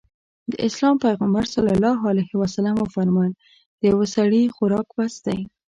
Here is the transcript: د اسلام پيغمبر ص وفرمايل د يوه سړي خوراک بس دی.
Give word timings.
د 0.51 0.53
اسلام 0.67 0.95
پيغمبر 1.05 1.43
ص 1.51 1.55
وفرمايل 2.83 3.33
د 3.79 3.81
يوه 3.91 4.07
سړي 4.15 4.43
خوراک 4.55 4.87
بس 4.97 5.13
دی. 5.25 5.39